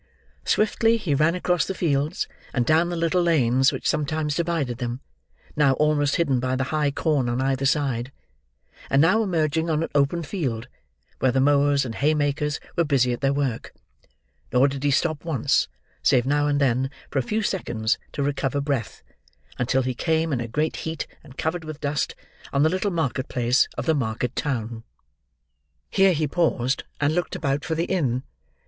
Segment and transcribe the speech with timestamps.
[0.45, 4.99] Swiftly he ran across the fields, and down the little lanes which sometimes divided them:
[5.55, 8.11] now almost hidden by the high corn on either side,
[8.89, 10.67] and now emerging on an open field,
[11.19, 13.75] where the mowers and haymakers were busy at their work:
[14.51, 15.67] nor did he stop once,
[16.01, 19.03] save now and then, for a few seconds, to recover breath,
[19.59, 22.15] until he came, in a great heat, and covered with dust,
[22.51, 24.83] on the little market place of the market town.
[25.91, 28.23] Here he paused, and looked about for the inn.